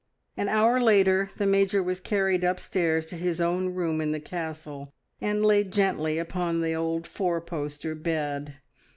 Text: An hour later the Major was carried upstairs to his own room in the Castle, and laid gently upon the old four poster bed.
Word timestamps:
An 0.35 0.49
hour 0.49 0.81
later 0.81 1.29
the 1.37 1.45
Major 1.45 1.83
was 1.83 1.99
carried 1.99 2.43
upstairs 2.43 3.05
to 3.05 3.15
his 3.15 3.39
own 3.39 3.75
room 3.75 4.01
in 4.01 4.13
the 4.13 4.19
Castle, 4.19 4.91
and 5.21 5.45
laid 5.45 5.71
gently 5.71 6.17
upon 6.17 6.61
the 6.61 6.73
old 6.73 7.05
four 7.05 7.39
poster 7.39 7.93
bed. 7.93 8.55